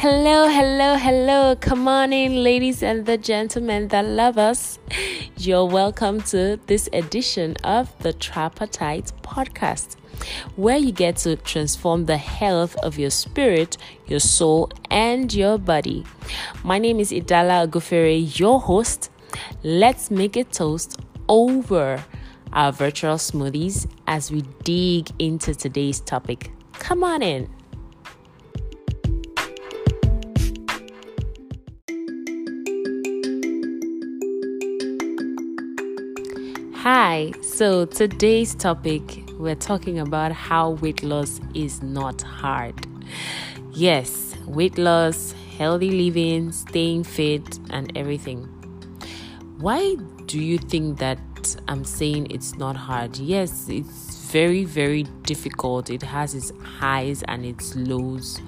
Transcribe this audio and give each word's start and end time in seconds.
Hello, 0.00 0.46
hello, 0.46 0.94
hello. 0.94 1.56
Come 1.56 1.88
on 1.88 2.12
in, 2.12 2.44
ladies 2.44 2.84
and 2.84 3.04
the 3.04 3.18
gentlemen 3.18 3.88
that 3.88 4.04
love 4.04 4.38
us. 4.38 4.78
You're 5.36 5.64
welcome 5.64 6.20
to 6.30 6.60
this 6.68 6.88
edition 6.92 7.56
of 7.64 7.92
the 7.98 8.12
Tripartite 8.12 9.10
podcast, 9.22 9.96
where 10.54 10.76
you 10.76 10.92
get 10.92 11.16
to 11.16 11.34
transform 11.34 12.04
the 12.04 12.16
health 12.16 12.76
of 12.76 12.96
your 12.96 13.10
spirit, 13.10 13.76
your 14.06 14.20
soul, 14.20 14.70
and 14.88 15.34
your 15.34 15.58
body. 15.58 16.06
My 16.62 16.78
name 16.78 17.00
is 17.00 17.10
Idala 17.10 17.66
Agufere, 17.66 18.38
your 18.38 18.60
host. 18.60 19.10
Let's 19.64 20.12
make 20.12 20.36
a 20.36 20.44
toast 20.44 21.00
over 21.28 22.04
our 22.52 22.70
virtual 22.70 23.16
smoothies 23.16 23.90
as 24.06 24.30
we 24.30 24.42
dig 24.62 25.10
into 25.18 25.56
today's 25.56 25.98
topic. 25.98 26.52
Come 26.74 27.02
on 27.02 27.20
in. 27.20 27.57
Hi, 36.90 37.32
so 37.42 37.84
today's 37.84 38.54
topic 38.54 39.22
we're 39.34 39.54
talking 39.54 39.98
about 39.98 40.32
how 40.32 40.70
weight 40.70 41.02
loss 41.02 41.38
is 41.52 41.82
not 41.82 42.22
hard. 42.22 42.86
Yes, 43.72 44.34
weight 44.46 44.78
loss, 44.78 45.34
healthy 45.58 45.90
living, 45.90 46.50
staying 46.50 47.04
fit, 47.04 47.58
and 47.68 47.94
everything. 47.94 48.44
Why 49.58 49.96
do 50.24 50.40
you 50.40 50.56
think 50.56 50.98
that 51.00 51.18
I'm 51.68 51.84
saying 51.84 52.30
it's 52.30 52.56
not 52.56 52.74
hard? 52.74 53.18
Yes, 53.18 53.68
it's 53.68 54.24
very, 54.32 54.64
very 54.64 55.02
difficult. 55.24 55.90
It 55.90 56.00
has 56.00 56.34
its 56.34 56.52
highs 56.64 57.22
and 57.24 57.44
its 57.44 57.76
lows. 57.76 58.40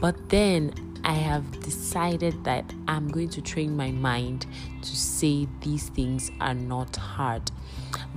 But 0.00 0.28
then 0.28 0.74
I 1.10 1.14
have 1.14 1.58
decided 1.62 2.44
that 2.44 2.72
I'm 2.86 3.08
going 3.08 3.30
to 3.30 3.42
train 3.42 3.76
my 3.76 3.90
mind 3.90 4.46
to 4.80 4.96
say 4.96 5.48
these 5.60 5.88
things 5.88 6.30
are 6.40 6.54
not 6.54 6.94
hard. 6.94 7.50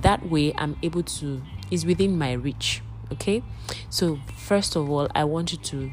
That 0.02 0.30
way, 0.30 0.54
I'm 0.56 0.76
able 0.80 1.02
to, 1.02 1.42
is 1.72 1.84
within 1.84 2.16
my 2.16 2.34
reach. 2.34 2.82
Okay? 3.10 3.42
So, 3.90 4.20
first 4.36 4.76
of 4.76 4.88
all, 4.88 5.08
I 5.12 5.24
want 5.24 5.50
you 5.50 5.58
to 5.58 5.90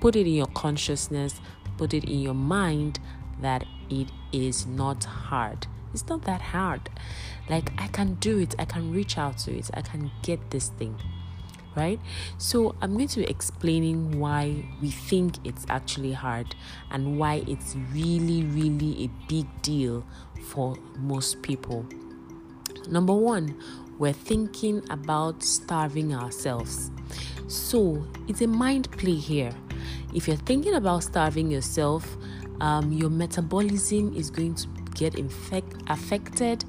put 0.00 0.16
it 0.16 0.26
in 0.26 0.34
your 0.34 0.48
consciousness, 0.48 1.40
put 1.78 1.94
it 1.94 2.02
in 2.06 2.18
your 2.18 2.34
mind 2.34 2.98
that 3.40 3.64
it 3.88 4.08
is 4.32 4.66
not 4.66 5.04
hard. 5.04 5.68
It's 5.94 6.08
not 6.08 6.22
that 6.22 6.40
hard. 6.40 6.90
Like, 7.48 7.72
I 7.78 7.86
can 7.86 8.14
do 8.14 8.40
it, 8.40 8.56
I 8.58 8.64
can 8.64 8.90
reach 8.90 9.16
out 9.16 9.38
to 9.44 9.56
it, 9.56 9.70
I 9.74 9.80
can 9.80 10.10
get 10.22 10.50
this 10.50 10.70
thing 10.70 10.96
right? 11.74 12.00
So 12.38 12.74
I'm 12.80 12.94
going 12.94 13.08
to 13.08 13.20
be 13.20 13.26
explaining 13.26 14.18
why 14.18 14.64
we 14.80 14.90
think 14.90 15.36
it's 15.44 15.64
actually 15.68 16.12
hard 16.12 16.54
and 16.90 17.18
why 17.18 17.44
it's 17.46 17.76
really, 17.92 18.44
really 18.44 19.04
a 19.04 19.10
big 19.28 19.46
deal 19.62 20.04
for 20.48 20.76
most 20.98 21.42
people. 21.42 21.86
Number 22.88 23.14
one, 23.14 23.60
we're 23.98 24.12
thinking 24.12 24.82
about 24.90 25.42
starving 25.42 26.14
ourselves. 26.14 26.90
So 27.46 28.04
it's 28.28 28.40
a 28.40 28.46
mind 28.46 28.90
play 28.92 29.14
here. 29.14 29.52
If 30.14 30.26
you're 30.26 30.36
thinking 30.36 30.74
about 30.74 31.04
starving 31.04 31.50
yourself, 31.50 32.16
um, 32.60 32.92
your 32.92 33.10
metabolism 33.10 34.14
is 34.16 34.30
going 34.30 34.54
to 34.56 34.68
get 34.94 35.14
infect- 35.14 35.82
affected 35.88 36.64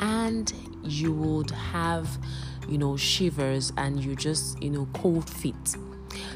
and 0.00 0.52
you 0.82 1.12
would 1.12 1.50
have 1.50 2.18
you 2.70 2.78
know, 2.78 2.96
shivers 2.96 3.72
and 3.76 4.02
you 4.02 4.14
just, 4.14 4.62
you 4.62 4.70
know, 4.70 4.88
cold 4.94 5.28
feet. 5.28 5.76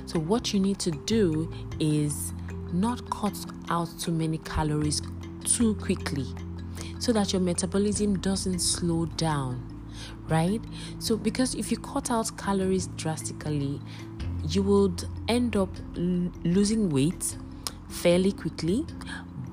So, 0.07 0.19
what 0.19 0.53
you 0.53 0.61
need 0.61 0.79
to 0.81 0.91
do 0.91 1.51
is 1.81 2.33
not 2.73 3.09
cut 3.11 3.37
out 3.71 3.89
too 3.99 4.13
many 4.13 4.39
calories 4.39 5.01
too 5.45 5.75
quickly 5.77 6.27
so 6.99 7.13
that 7.13 7.33
your 7.33 7.41
metabolism 7.41 8.19
doesn't 8.19 8.59
slow 8.59 9.07
down, 9.07 9.63
right? 10.29 10.61
So, 10.99 11.17
because 11.17 11.55
if 11.55 11.71
you 11.71 11.79
cut 11.79 12.11
out 12.11 12.37
calories 12.37 12.89
drastically, 12.89 13.81
you 14.49 14.63
would 14.63 15.05
end 15.29 15.57
up 15.57 15.71
l- 15.97 16.31
losing 16.45 16.91
weight 16.91 17.37
fairly 17.89 18.33
quickly, 18.33 18.85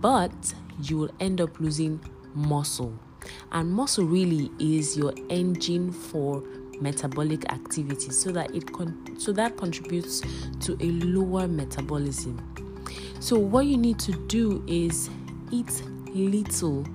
but 0.02 0.54
you 0.82 0.98
will 0.98 1.12
end 1.20 1.42
up 1.42 1.60
losing 1.60 2.00
muscle. 2.34 2.98
And 3.52 3.72
muscle 3.72 4.06
really 4.06 4.52
is 4.60 4.98
your 4.98 5.14
engine 5.30 5.92
for 5.92 6.44
metabolic 6.82 7.52
activity 7.52 8.12
so 8.12 8.32
that 8.32 8.54
it 8.56 8.72
con- 8.72 9.16
so 9.18 9.32
that 9.32 9.58
contributes 9.58 10.22
to 10.62 10.78
a 10.80 10.92
lower 11.06 11.48
metabolism. 11.48 12.40
So 13.20 13.38
what 13.38 13.68
you 13.68 13.78
need 13.78 14.00
to 14.00 14.14
do 14.28 14.64
is 14.68 15.10
eat 15.52 15.84
little. 16.08 16.86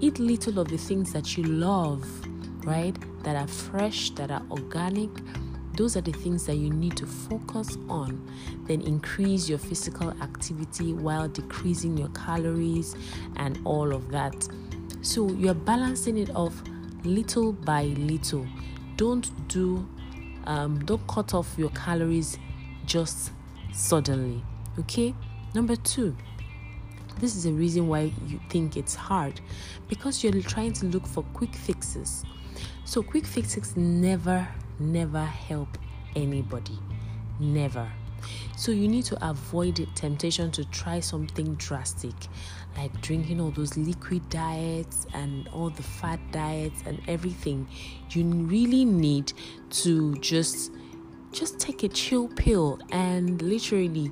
Eat 0.00 0.18
little 0.18 0.58
of 0.58 0.68
the 0.68 0.76
things 0.76 1.12
that 1.12 1.36
you 1.36 1.44
love, 1.44 2.04
right? 2.66 2.96
That 3.22 3.36
are 3.36 3.46
fresh, 3.46 4.10
that 4.10 4.30
are 4.30 4.42
organic. 4.50 5.10
Those 5.76 5.96
are 5.96 6.00
the 6.00 6.12
things 6.12 6.46
that 6.46 6.56
you 6.56 6.70
need 6.70 6.96
to 6.96 7.06
focus 7.06 7.76
on. 7.88 8.26
Then 8.66 8.80
increase 8.80 9.48
your 9.48 9.58
physical 9.58 10.10
activity 10.22 10.92
while 10.92 11.28
decreasing 11.28 11.96
your 11.96 12.08
calories 12.08 12.96
and 13.36 13.58
all 13.64 13.94
of 13.94 14.10
that. 14.10 14.48
So 15.02 15.30
you're 15.30 15.54
balancing 15.54 16.18
it 16.18 16.34
off 16.34 16.62
little 17.04 17.52
by 17.52 17.84
little 17.84 18.46
don't 18.96 19.48
do 19.48 19.86
um, 20.46 20.84
don't 20.84 21.06
cut 21.06 21.34
off 21.34 21.54
your 21.58 21.70
calories 21.70 22.38
just 22.84 23.32
suddenly 23.72 24.42
okay? 24.78 25.14
Number 25.54 25.76
two 25.76 26.16
this 27.18 27.34
is 27.34 27.46
a 27.46 27.52
reason 27.52 27.88
why 27.88 28.12
you 28.26 28.40
think 28.50 28.76
it's 28.76 28.94
hard 28.94 29.40
because 29.88 30.22
you're 30.22 30.42
trying 30.42 30.72
to 30.74 30.86
look 30.86 31.06
for 31.06 31.22
quick 31.32 31.54
fixes. 31.54 32.24
So 32.84 33.02
quick 33.02 33.24
fixes 33.26 33.76
never 33.76 34.46
never 34.78 35.24
help 35.24 35.78
anybody. 36.14 36.78
Never 37.40 37.90
so 38.56 38.72
you 38.72 38.88
need 38.88 39.04
to 39.04 39.28
avoid 39.28 39.76
the 39.76 39.86
temptation 39.94 40.50
to 40.52 40.64
try 40.66 41.00
something 41.00 41.54
drastic 41.56 42.14
like 42.76 43.00
drinking 43.00 43.40
all 43.40 43.50
those 43.50 43.76
liquid 43.76 44.28
diets 44.28 45.06
and 45.14 45.48
all 45.48 45.70
the 45.70 45.82
fat 45.82 46.20
diets 46.30 46.82
and 46.86 47.00
everything. 47.08 47.66
You 48.10 48.24
really 48.24 48.84
need 48.84 49.32
to 49.70 50.14
just 50.16 50.72
just 51.32 51.58
take 51.58 51.82
a 51.82 51.88
chill 51.88 52.28
pill 52.28 52.78
and 52.92 53.42
literally 53.42 54.10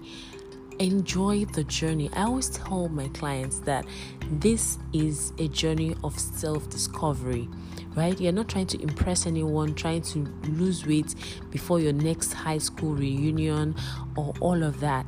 enjoy 0.78 1.44
the 1.46 1.64
journey. 1.64 2.10
I 2.14 2.24
always 2.24 2.50
tell 2.50 2.88
my 2.88 3.08
clients 3.08 3.58
that 3.60 3.86
this 4.30 4.78
is 4.92 5.32
a 5.38 5.48
journey 5.48 5.94
of 6.02 6.18
self 6.18 6.68
discovery, 6.70 7.48
right? 7.94 8.18
You're 8.20 8.32
not 8.32 8.48
trying 8.48 8.66
to 8.68 8.80
impress 8.80 9.26
anyone, 9.26 9.74
trying 9.74 10.02
to 10.02 10.26
lose 10.48 10.86
weight 10.86 11.14
before 11.50 11.80
your 11.80 11.92
next 11.92 12.32
high 12.32 12.58
school 12.58 12.94
reunion 12.94 13.74
or 14.16 14.34
all 14.40 14.62
of 14.62 14.80
that, 14.80 15.06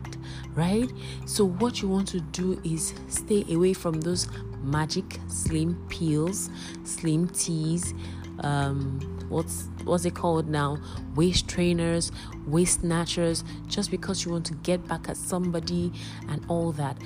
right? 0.55 0.91
So, 1.27 1.47
what 1.47 1.83
you 1.83 1.89
want 1.89 2.09
to 2.09 2.21
do 2.21 2.61
is 2.65 2.95
stay 3.09 3.45
away 3.51 3.73
from 3.73 4.01
those 4.01 4.29
magic 4.63 5.19
slim 5.29 5.75
pills, 5.89 6.51
slim 6.85 7.29
teas, 7.29 7.95
um, 8.41 9.16
what's 9.29 9.69
what's 9.85 10.05
it 10.05 10.15
called 10.15 10.49
now? 10.49 10.79
Waist 11.15 11.49
trainers 11.49 12.13
waist 12.47 12.81
snatchers 12.81 13.45
just 13.67 13.91
because 13.91 14.25
you 14.25 14.31
want 14.33 14.47
to 14.47 14.55
get 14.55 14.87
back 14.87 15.09
at 15.09 15.17
somebody 15.17 15.93
and 16.29 16.45
all 16.49 16.73
that. 16.73 16.97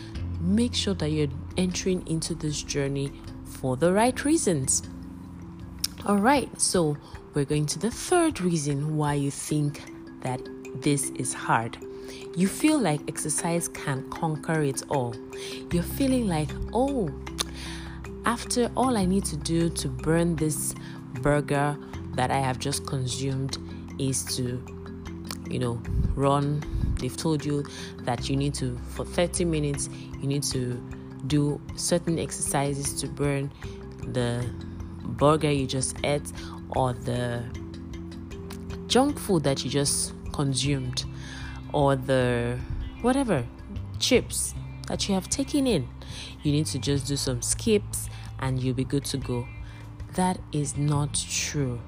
Make 0.40 0.74
sure 0.74 0.94
that 0.94 1.10
you're 1.10 1.28
entering 1.56 2.06
into 2.06 2.34
this 2.34 2.62
journey 2.62 3.12
for 3.44 3.76
the 3.76 3.92
right 3.92 4.24
reasons. 4.24 4.82
All 6.06 6.18
right 6.18 6.48
so 6.60 6.96
we're 7.34 7.44
going 7.44 7.66
to 7.66 7.78
the 7.78 7.90
third 7.90 8.40
reason 8.40 8.96
why 8.96 9.14
you 9.14 9.30
think 9.30 9.82
that 10.22 10.40
this 10.76 11.10
is 11.10 11.32
hard. 11.32 11.78
You 12.36 12.48
feel 12.48 12.78
like 12.78 13.00
exercise 13.08 13.68
can 13.68 14.08
conquer 14.10 14.62
it 14.62 14.82
all. 14.88 15.14
You're 15.72 15.82
feeling 15.82 16.26
like 16.26 16.50
oh 16.72 17.10
after 18.26 18.70
all 18.76 18.96
I 18.96 19.06
need 19.06 19.24
to 19.26 19.36
do 19.36 19.70
to 19.70 19.88
burn 19.88 20.36
this 20.36 20.74
burger 21.22 21.76
that 22.14 22.30
I 22.30 22.38
have 22.38 22.58
just 22.58 22.86
consumed 22.86 23.58
is 23.98 24.24
to, 24.36 24.62
you 25.48 25.58
know, 25.58 25.80
run. 26.14 26.62
They've 26.98 27.16
told 27.16 27.44
you 27.44 27.64
that 28.00 28.28
you 28.28 28.36
need 28.36 28.54
to, 28.54 28.78
for 28.90 29.04
30 29.04 29.44
minutes, 29.44 29.88
you 30.20 30.26
need 30.26 30.42
to 30.44 30.82
do 31.26 31.60
certain 31.76 32.18
exercises 32.18 33.00
to 33.00 33.08
burn 33.08 33.52
the 34.12 34.44
burger 35.02 35.50
you 35.50 35.66
just 35.66 35.96
ate 36.04 36.32
or 36.70 36.92
the 36.92 37.42
junk 38.86 39.18
food 39.18 39.44
that 39.44 39.64
you 39.64 39.70
just 39.70 40.12
consumed 40.32 41.04
or 41.72 41.96
the 41.96 42.58
whatever 43.02 43.44
chips 43.98 44.54
that 44.88 45.08
you 45.08 45.14
have 45.14 45.28
taken 45.28 45.66
in. 45.66 45.88
You 46.42 46.52
need 46.52 46.66
to 46.66 46.78
just 46.78 47.06
do 47.06 47.16
some 47.16 47.42
skips 47.42 48.08
and 48.40 48.62
you'll 48.62 48.74
be 48.74 48.84
good 48.84 49.04
to 49.06 49.18
go. 49.18 49.46
That 50.14 50.40
is 50.52 50.76
not 50.76 51.14
true. 51.14 51.80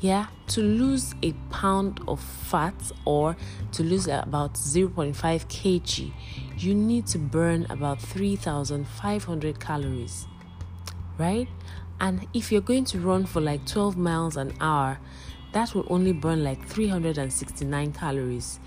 Yeah, 0.00 0.26
to 0.48 0.60
lose 0.60 1.14
a 1.22 1.32
pound 1.50 2.00
of 2.06 2.20
fat 2.20 2.74
or 3.04 3.36
to 3.72 3.82
lose 3.82 4.06
about 4.08 4.54
0.5 4.54 5.14
kg, 5.14 6.12
you 6.58 6.74
need 6.74 7.06
to 7.06 7.18
burn 7.18 7.66
about 7.70 8.00
3,500 8.00 9.60
calories, 9.60 10.26
right? 11.18 11.48
And 12.00 12.26
if 12.34 12.52
you're 12.52 12.60
going 12.60 12.84
to 12.86 13.00
run 13.00 13.24
for 13.24 13.40
like 13.40 13.64
12 13.66 13.96
miles 13.96 14.36
an 14.36 14.52
hour, 14.60 14.98
that 15.52 15.74
will 15.74 15.86
only 15.88 16.12
burn 16.12 16.44
like 16.44 16.66
369 16.66 17.92
calories. 17.92 18.60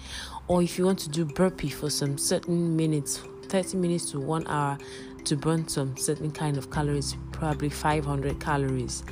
Or 0.47 0.63
if 0.63 0.79
you 0.79 0.85
want 0.85 0.97
to 0.99 1.09
do 1.09 1.25
burpee 1.25 1.69
for 1.69 1.91
some 1.91 2.17
certain 2.17 2.75
minutes, 2.75 3.21
30 3.49 3.77
minutes 3.77 4.09
to 4.11 4.19
one 4.19 4.47
hour 4.47 4.79
to 5.25 5.35
burn 5.35 5.67
some 5.67 5.95
certain 5.95 6.31
kind 6.31 6.57
of 6.57 6.71
calories, 6.71 7.15
probably 7.31 7.69
500 7.69 8.39
calories, 8.39 9.03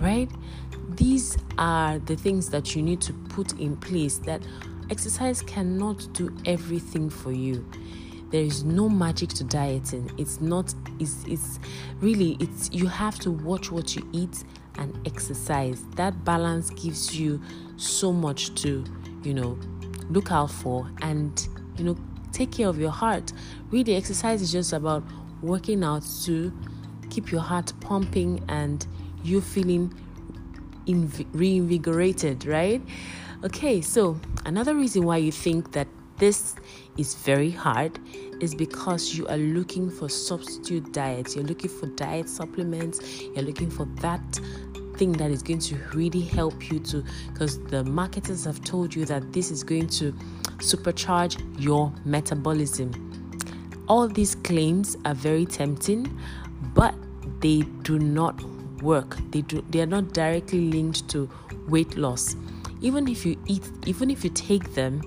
right? 0.00 0.28
These 0.88 1.36
are 1.58 1.98
the 1.98 2.16
things 2.16 2.48
that 2.50 2.74
you 2.74 2.82
need 2.82 3.00
to 3.02 3.12
put 3.12 3.52
in 3.60 3.76
place 3.76 4.18
that 4.18 4.42
exercise 4.90 5.42
cannot 5.42 6.12
do 6.14 6.34
everything 6.46 7.10
for 7.10 7.30
you. 7.30 7.66
There 8.30 8.42
is 8.42 8.64
no 8.64 8.88
magic 8.88 9.30
to 9.30 9.44
dieting. 9.44 10.10
It's 10.18 10.40
not 10.40 10.74
it's 10.98 11.24
it's 11.26 11.58
really 12.00 12.36
it's 12.40 12.70
you 12.72 12.86
have 12.86 13.18
to 13.20 13.30
watch 13.30 13.70
what 13.70 13.96
you 13.96 14.08
eat 14.12 14.44
and 14.76 14.98
exercise. 15.06 15.84
That 15.96 16.24
balance 16.24 16.70
gives 16.70 17.18
you 17.18 17.40
so 17.76 18.12
much 18.12 18.54
to 18.62 18.84
you 19.22 19.34
know 19.34 19.58
look 20.10 20.32
out 20.32 20.50
for 20.50 20.90
and 21.02 21.48
you 21.76 21.84
know 21.84 21.96
take 22.32 22.52
care 22.52 22.68
of 22.68 22.78
your 22.78 22.90
heart. 22.90 23.32
Really 23.70 23.94
exercise 23.94 24.40
is 24.42 24.52
just 24.52 24.72
about 24.72 25.04
working 25.42 25.84
out 25.84 26.04
to 26.24 26.52
keep 27.10 27.30
your 27.30 27.40
heart 27.40 27.72
pumping 27.80 28.42
and 28.48 28.86
you 29.22 29.40
feeling 29.40 29.92
reinvigorated 31.32 32.44
right 32.46 32.82
okay 33.44 33.80
so 33.80 34.18
another 34.46 34.74
reason 34.74 35.04
why 35.04 35.16
you 35.16 35.32
think 35.32 35.72
that 35.72 35.86
this 36.18 36.56
is 36.96 37.14
very 37.14 37.50
hard 37.50 37.98
is 38.40 38.54
because 38.54 39.14
you 39.14 39.26
are 39.28 39.36
looking 39.36 39.88
for 39.88 40.08
substitute 40.08 40.92
diets. 40.92 41.36
You're 41.36 41.44
looking 41.44 41.70
for 41.70 41.86
diet 41.86 42.28
supplements. 42.28 43.22
You're 43.22 43.44
looking 43.44 43.70
for 43.70 43.84
that 44.00 44.20
thing 44.96 45.12
that 45.12 45.30
is 45.30 45.42
going 45.42 45.60
to 45.60 45.76
really 45.94 46.20
help 46.20 46.70
you 46.70 46.80
to, 46.80 47.04
because 47.32 47.62
the 47.64 47.84
marketers 47.84 48.44
have 48.44 48.62
told 48.64 48.94
you 48.94 49.04
that 49.06 49.32
this 49.32 49.50
is 49.52 49.62
going 49.62 49.86
to 49.88 50.12
supercharge 50.56 51.40
your 51.60 51.92
metabolism. 52.04 52.92
All 53.88 54.08
these 54.08 54.34
claims 54.34 54.96
are 55.04 55.14
very 55.14 55.46
tempting, 55.46 56.18
but 56.74 56.94
they 57.40 57.62
do 57.82 58.00
not 58.00 58.42
work. 58.82 59.16
They 59.30 59.42
do. 59.42 59.64
They 59.70 59.80
are 59.80 59.86
not 59.86 60.12
directly 60.12 60.60
linked 60.70 61.08
to 61.10 61.28
weight 61.68 61.96
loss. 61.96 62.36
Even 62.80 63.08
if 63.08 63.26
you 63.26 63.36
eat, 63.46 63.68
even 63.86 64.10
if 64.10 64.24
you 64.24 64.30
take 64.30 64.74
them, 64.74 65.02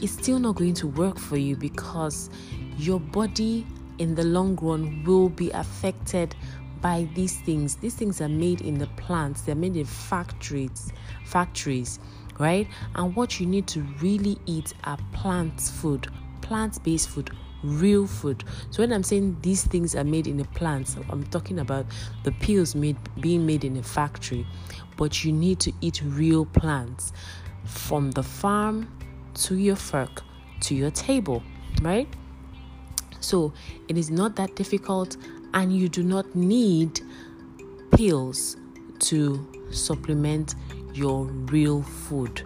it's 0.00 0.12
still 0.12 0.38
not 0.38 0.56
going 0.56 0.74
to 0.74 0.86
work 0.86 1.18
for 1.18 1.36
you 1.36 1.56
because 1.56 2.30
your 2.76 3.00
body 3.00 3.66
in 3.98 4.14
the 4.14 4.24
long 4.24 4.56
run 4.56 5.02
will 5.04 5.28
be 5.28 5.50
affected 5.50 6.34
by 6.80 7.08
these 7.14 7.38
things. 7.40 7.76
These 7.76 7.94
things 7.94 8.20
are 8.20 8.28
made 8.28 8.60
in 8.60 8.78
the 8.78 8.86
plants, 8.96 9.42
they're 9.42 9.54
made 9.54 9.76
in 9.76 9.84
factories, 9.84 10.92
factories, 11.24 11.98
right? 12.38 12.68
And 12.94 13.14
what 13.16 13.40
you 13.40 13.46
need 13.46 13.66
to 13.68 13.82
really 14.00 14.38
eat 14.46 14.74
are 14.84 14.98
plant 15.12 15.60
food, 15.60 16.08
plant-based 16.40 17.08
food, 17.08 17.30
real 17.62 18.06
food. 18.06 18.44
So 18.70 18.82
when 18.82 18.92
I'm 18.92 19.02
saying 19.02 19.38
these 19.42 19.64
things 19.64 19.94
are 19.94 20.04
made 20.04 20.26
in 20.26 20.40
a 20.40 20.44
plant, 20.44 20.96
I'm 21.10 21.24
talking 21.24 21.58
about 21.58 21.86
the 22.24 22.32
pills 22.32 22.74
made 22.74 22.96
being 23.20 23.46
made 23.46 23.64
in 23.64 23.76
a 23.76 23.82
factory, 23.82 24.46
but 24.96 25.24
you 25.24 25.32
need 25.32 25.60
to 25.60 25.72
eat 25.80 26.02
real 26.04 26.46
plants 26.46 27.12
from 27.64 28.10
the 28.12 28.22
farm 28.22 28.88
to 29.34 29.56
your 29.56 29.76
fork 29.76 30.22
to 30.60 30.74
your 30.74 30.90
table, 30.90 31.42
right? 31.82 32.08
So 33.20 33.52
it 33.88 33.98
is 33.98 34.10
not 34.10 34.36
that 34.36 34.54
difficult, 34.54 35.16
and 35.54 35.76
you 35.76 35.88
do 35.88 36.02
not 36.02 36.34
need 36.34 37.00
pills 37.90 38.56
to 39.00 39.46
supplement 39.70 40.54
your 40.92 41.24
real 41.24 41.82
food. 41.82 42.42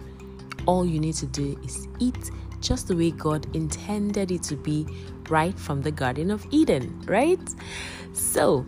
All 0.65 0.85
you 0.85 0.99
need 0.99 1.15
to 1.15 1.25
do 1.25 1.59
is 1.63 1.87
eat 1.99 2.31
just 2.63 2.87
the 2.87 2.95
way 2.95 3.11
God 3.11 3.45
intended 3.53 4.31
it 4.31 4.41
to 4.43 4.55
be 4.55 4.87
right 5.29 5.57
from 5.59 5.81
the 5.81 5.91
Garden 5.91 6.31
of 6.31 6.47
Eden, 6.49 7.03
right? 7.05 7.39
So, 8.13 8.65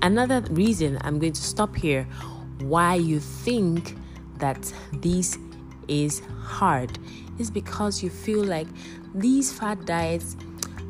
another 0.00 0.40
reason 0.50 0.98
I'm 1.02 1.18
going 1.18 1.32
to 1.32 1.42
stop 1.42 1.74
here 1.76 2.04
why 2.60 2.94
you 2.94 3.20
think 3.20 3.96
that 4.38 4.72
this 4.92 5.36
is 5.88 6.22
hard 6.42 6.98
is 7.38 7.50
because 7.50 8.02
you 8.02 8.08
feel 8.08 8.44
like 8.44 8.68
these 9.14 9.52
fat 9.52 9.84
diets, 9.84 10.36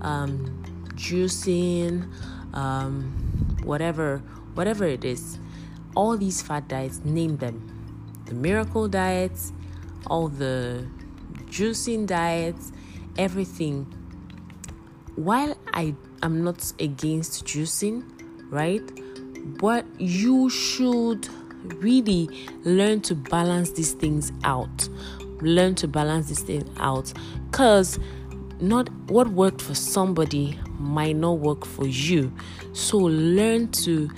um, 0.03 0.63
juicing, 0.95 2.07
um, 2.55 3.05
whatever, 3.65 4.19
whatever 4.55 4.85
it 4.85 5.05
is, 5.05 5.39
all 5.97 6.17
these 6.17 6.43
fat 6.43 6.69
diets, 6.69 7.01
name 7.05 7.39
them. 7.39 7.71
The 8.27 8.35
miracle 8.35 8.89
diets, 8.89 9.53
all 10.07 10.29
the 10.29 10.87
juicing 11.55 12.07
diets, 12.07 12.73
everything. 13.17 13.85
While 15.15 15.57
I 15.73 15.95
am 16.23 16.43
not 16.43 16.73
against 16.81 17.45
juicing, 17.45 18.03
right? 18.51 18.83
But 19.59 19.87
you 20.01 20.51
should 20.51 21.29
really 21.77 22.29
learn 22.65 23.01
to 23.03 23.15
balance 23.15 23.71
these 23.71 23.93
things 23.93 24.33
out 24.43 24.89
learn 25.41 25.75
to 25.75 25.89
balance 25.89 26.29
these 26.29 26.43
things 26.43 26.69
out 26.79 27.13
because 27.51 27.99
not 28.61 28.89
what 29.11 29.29
worked 29.29 29.61
for 29.61 29.75
somebody 29.75 30.59
might 30.79 31.17
not 31.17 31.39
work 31.39 31.65
for 31.65 31.87
you 31.87 32.33
so 32.73 32.99
learn 32.99 33.69
to 33.69 34.11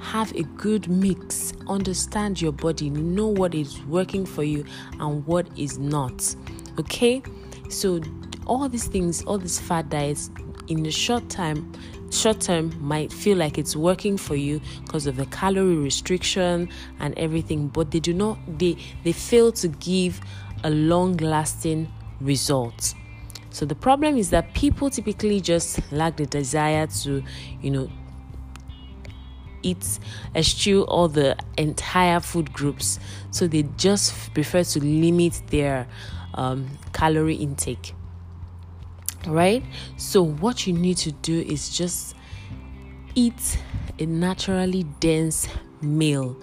have 0.00 0.32
a 0.34 0.42
good 0.42 0.88
mix 0.88 1.52
understand 1.68 2.40
your 2.40 2.52
body 2.52 2.90
know 2.90 3.26
what 3.26 3.54
is 3.54 3.80
working 3.84 4.24
for 4.26 4.42
you 4.42 4.64
and 5.00 5.26
what 5.26 5.46
is 5.58 5.78
not 5.78 6.34
okay 6.78 7.22
so 7.68 8.00
all 8.46 8.68
these 8.68 8.86
things 8.86 9.22
all 9.24 9.38
these 9.38 9.58
fat 9.58 9.88
diets 9.88 10.30
in 10.68 10.82
the 10.82 10.90
short 10.90 11.28
time 11.28 11.72
short 12.10 12.40
term 12.40 12.72
might 12.80 13.12
feel 13.12 13.36
like 13.36 13.58
it's 13.58 13.74
working 13.74 14.16
for 14.16 14.36
you 14.36 14.60
because 14.84 15.06
of 15.06 15.16
the 15.16 15.26
calorie 15.26 15.76
restriction 15.76 16.68
and 17.00 17.18
everything 17.18 17.68
but 17.68 17.90
they 17.90 18.00
do 18.00 18.12
not 18.12 18.38
they 18.58 18.76
they 19.02 19.12
fail 19.12 19.50
to 19.50 19.68
give 19.68 20.20
a 20.64 20.70
long 20.70 21.16
lasting 21.18 21.86
result. 22.20 22.94
So 23.50 23.64
the 23.64 23.74
problem 23.74 24.16
is 24.16 24.30
that 24.30 24.52
people 24.54 24.90
typically 24.90 25.40
just 25.40 25.80
lack 25.92 26.16
the 26.16 26.26
desire 26.26 26.88
to, 27.02 27.22
you 27.60 27.70
know, 27.70 27.88
eat, 29.64 29.98
eschew 30.34 30.82
all 30.82 31.08
the 31.08 31.36
entire 31.58 32.20
food 32.20 32.52
groups. 32.52 32.98
So 33.30 33.46
they 33.46 33.62
just 33.76 34.32
prefer 34.34 34.62
to 34.64 34.84
limit 34.84 35.42
their 35.48 35.88
um, 36.34 36.68
calorie 36.92 37.36
intake. 37.36 37.94
Right? 39.26 39.64
So 39.96 40.22
what 40.22 40.66
you 40.66 40.72
need 40.72 40.98
to 40.98 41.12
do 41.12 41.40
is 41.40 41.70
just 41.70 42.14
eat 43.14 43.58
a 43.98 44.06
naturally 44.06 44.84
dense 45.00 45.48
meal. 45.80 46.36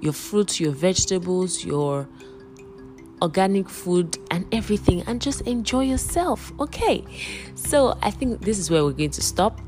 Your 0.00 0.12
fruits, 0.12 0.58
your 0.58 0.72
vegetables, 0.72 1.64
your 1.64 2.08
organic 3.22 3.68
food 3.68 4.18
and 4.30 4.46
everything 4.52 5.02
and 5.02 5.20
just 5.20 5.42
enjoy 5.42 5.84
yourself. 5.84 6.52
Okay, 6.58 7.04
so 7.54 7.96
I 8.02 8.10
think 8.10 8.40
this 8.40 8.58
is 8.58 8.70
where 8.70 8.84
we're 8.84 8.92
going 8.92 9.10
to 9.10 9.22
stop. 9.22 9.60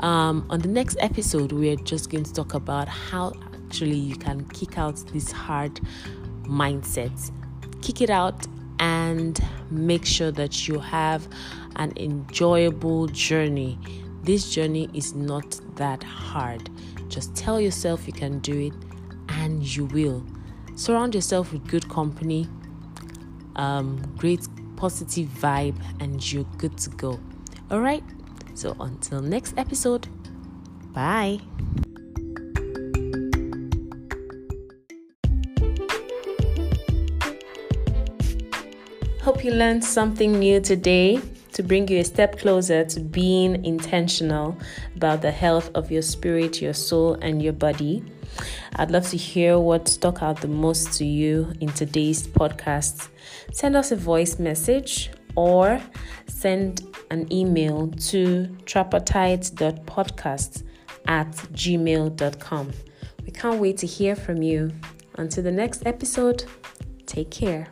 Um, 0.00 0.46
on 0.50 0.60
the 0.60 0.68
next 0.68 0.96
episode, 1.00 1.52
we're 1.52 1.76
just 1.76 2.10
going 2.10 2.24
to 2.24 2.32
talk 2.32 2.54
about 2.54 2.88
how 2.88 3.32
actually 3.66 3.96
you 3.96 4.16
can 4.16 4.44
kick 4.48 4.78
out 4.78 4.96
this 5.12 5.30
hard 5.30 5.80
mindset, 6.44 7.30
kick 7.82 8.00
it 8.00 8.10
out, 8.10 8.46
and 8.78 9.40
make 9.70 10.04
sure 10.04 10.30
that 10.30 10.68
you 10.68 10.78
have 10.78 11.26
an 11.76 11.92
enjoyable 11.96 13.06
journey. 13.08 13.78
This 14.22 14.50
journey 14.50 14.88
is 14.94 15.14
not 15.14 15.60
that 15.76 16.02
hard. 16.02 16.70
Just 17.08 17.34
tell 17.36 17.60
yourself 17.60 18.06
you 18.06 18.12
can 18.12 18.38
do 18.40 18.58
it, 18.58 18.72
and 19.28 19.62
you 19.62 19.86
will. 19.86 20.24
Surround 20.76 21.14
yourself 21.14 21.52
with 21.52 21.66
good 21.68 21.88
company 21.88 22.48
um, 23.56 24.02
great 24.16 24.46
positive 24.76 25.28
vibe, 25.28 25.76
and 26.00 26.32
you're 26.32 26.46
good 26.58 26.76
to 26.78 26.90
go. 26.90 27.20
All 27.70 27.80
right. 27.80 28.04
So 28.54 28.76
until 28.80 29.20
next 29.20 29.58
episode, 29.58 30.08
bye. 30.92 31.40
Hope 39.22 39.42
you 39.42 39.52
learned 39.52 39.82
something 39.82 40.38
new 40.38 40.60
today 40.60 41.20
to 41.54 41.62
bring 41.62 41.88
you 41.88 41.98
a 42.00 42.04
step 42.04 42.38
closer 42.38 42.84
to 42.84 43.00
being 43.00 43.64
intentional 43.64 44.56
about 44.96 45.22
the 45.22 45.30
health 45.30 45.70
of 45.74 45.90
your 45.90 46.02
spirit, 46.02 46.60
your 46.60 46.74
soul, 46.74 47.14
and 47.22 47.42
your 47.42 47.52
body. 47.52 48.04
I'd 48.76 48.90
love 48.90 49.08
to 49.10 49.16
hear 49.16 49.58
what 49.58 49.88
stuck 49.88 50.22
out 50.22 50.40
the 50.40 50.48
most 50.48 50.98
to 50.98 51.04
you 51.04 51.52
in 51.60 51.68
today's 51.68 52.26
podcast. 52.26 53.08
Send 53.52 53.76
us 53.76 53.92
a 53.92 53.96
voice 53.96 54.38
message 54.38 55.10
or 55.36 55.80
send 56.26 56.82
an 57.10 57.32
email 57.32 57.88
to 57.88 58.48
tripartite.podcast 58.64 60.62
at 61.06 61.30
gmail.com. 61.30 62.72
We 63.24 63.30
can't 63.32 63.60
wait 63.60 63.78
to 63.78 63.86
hear 63.86 64.16
from 64.16 64.42
you. 64.42 64.72
Until 65.16 65.44
the 65.44 65.52
next 65.52 65.86
episode, 65.86 66.44
take 67.06 67.30
care. 67.30 67.68